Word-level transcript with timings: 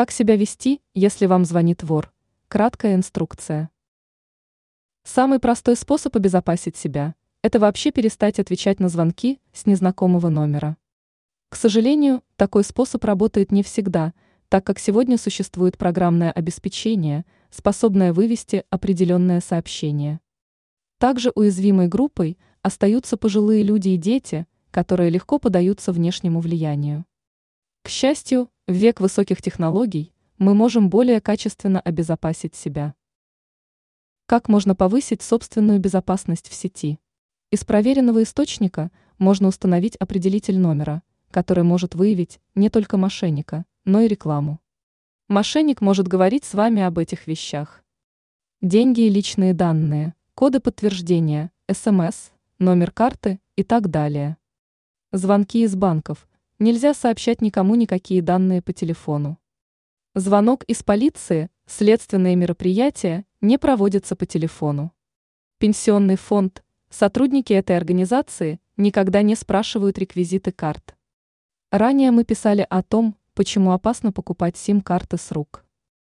Как 0.00 0.12
себя 0.12 0.34
вести, 0.34 0.80
если 0.94 1.26
вам 1.26 1.44
звонит 1.44 1.82
вор? 1.82 2.10
Краткая 2.48 2.94
инструкция. 2.94 3.68
Самый 5.04 5.38
простой 5.40 5.76
способ 5.76 6.16
обезопасить 6.16 6.74
себя– 6.74 7.14
это 7.42 7.58
вообще 7.58 7.90
перестать 7.90 8.38
отвечать 8.38 8.80
на 8.80 8.88
звонки 8.88 9.40
с 9.52 9.66
незнакомого 9.66 10.30
номера. 10.30 10.78
К 11.50 11.56
сожалению, 11.56 12.22
такой 12.36 12.64
способ 12.64 13.04
работает 13.04 13.52
не 13.52 13.62
всегда, 13.62 14.14
так 14.48 14.64
как 14.64 14.78
сегодня 14.78 15.18
существует 15.18 15.76
программное 15.76 16.32
обеспечение, 16.32 17.26
способное 17.50 18.14
вывести 18.14 18.64
определенное 18.70 19.42
сообщение. 19.42 20.20
Также 20.96 21.30
уязвимой 21.34 21.88
группой 21.88 22.38
остаются 22.62 23.18
пожилые 23.18 23.62
люди 23.62 23.90
и 23.90 23.98
дети, 23.98 24.46
которые 24.70 25.10
легко 25.10 25.38
поддаются 25.38 25.92
внешнему 25.92 26.40
влиянию. 26.40 27.04
К 27.82 27.90
счастью, 27.90 28.48
в 28.70 28.72
век 28.72 29.00
высоких 29.00 29.42
технологий 29.42 30.12
мы 30.38 30.54
можем 30.54 30.90
более 30.90 31.20
качественно 31.20 31.80
обезопасить 31.80 32.54
себя. 32.54 32.94
Как 34.26 34.48
можно 34.48 34.76
повысить 34.76 35.22
собственную 35.22 35.80
безопасность 35.80 36.48
в 36.48 36.54
сети? 36.54 37.00
Из 37.50 37.64
проверенного 37.64 38.22
источника 38.22 38.92
можно 39.18 39.48
установить 39.48 39.96
определитель 39.96 40.56
номера, 40.56 41.02
который 41.32 41.64
может 41.64 41.96
выявить 41.96 42.38
не 42.54 42.70
только 42.70 42.96
мошенника, 42.96 43.64
но 43.84 44.02
и 44.02 44.06
рекламу. 44.06 44.60
Мошенник 45.26 45.80
может 45.80 46.06
говорить 46.06 46.44
с 46.44 46.54
вами 46.54 46.80
об 46.80 46.96
этих 46.98 47.26
вещах. 47.26 47.82
Деньги 48.62 49.00
и 49.00 49.10
личные 49.10 49.52
данные, 49.52 50.14
коды 50.36 50.60
подтверждения, 50.60 51.50
СМС, 51.68 52.30
номер 52.60 52.92
карты 52.92 53.40
и 53.56 53.64
так 53.64 53.90
далее. 53.90 54.36
Звонки 55.10 55.64
из 55.64 55.74
банков. 55.74 56.28
Нельзя 56.60 56.92
сообщать 56.92 57.40
никому 57.40 57.74
никакие 57.74 58.20
данные 58.20 58.60
по 58.60 58.74
телефону. 58.74 59.38
Звонок 60.14 60.62
из 60.64 60.82
полиции, 60.82 61.48
следственные 61.64 62.36
мероприятия 62.36 63.24
не 63.40 63.56
проводятся 63.56 64.14
по 64.14 64.26
телефону. 64.26 64.92
Пенсионный 65.56 66.16
фонд, 66.16 66.62
сотрудники 66.90 67.54
этой 67.54 67.78
организации 67.78 68.60
никогда 68.76 69.22
не 69.22 69.36
спрашивают 69.36 69.96
реквизиты 69.96 70.52
карт. 70.52 70.96
Ранее 71.70 72.10
мы 72.10 72.24
писали 72.24 72.66
о 72.68 72.82
том, 72.82 73.16
почему 73.32 73.72
опасно 73.72 74.12
покупать 74.12 74.58
сим-карты 74.58 75.16
с 75.16 75.32
рук. 75.32 75.64